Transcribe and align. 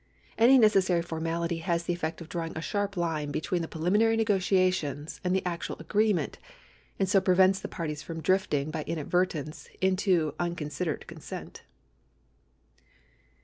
Any 0.35 0.57
necessary 0.57 1.03
formality 1.03 1.57
has 1.59 1.83
the 1.83 1.93
effect 1.93 2.21
of 2.21 2.27
drawing 2.29 2.57
a 2.57 2.59
sharp 2.61 2.97
line 2.97 3.29
between 3.29 3.61
the 3.61 3.67
preliminary 3.67 4.17
negotiations 4.17 5.21
and 5.23 5.35
the 5.35 5.45
actual 5.45 5.75
agree 5.77 6.11
ment, 6.11 6.39
and 6.97 7.07
so 7.07 7.21
prevents 7.21 7.59
the 7.59 7.67
parties 7.67 8.01
from 8.01 8.19
drifting 8.19 8.71
by 8.71 8.83
inadver 8.85 9.27
tence 9.27 9.67
into 9.79 10.33
unconsidered 10.39 11.05
consent. 11.05 11.61